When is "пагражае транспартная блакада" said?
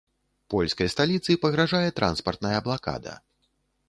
1.43-3.13